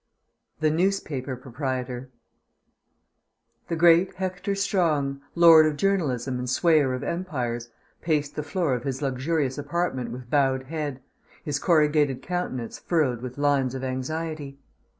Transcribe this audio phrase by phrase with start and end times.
[0.61, 2.09] THE NEWSPAPER PROPRIETOR
[3.67, 7.69] The great Hector Strong, lord of journalism and swayer of empires,
[8.01, 11.01] paced the floor of his luxurious apartment with bowed head,
[11.45, 14.57] his corrugated countenance furrowed with lines of anxiety.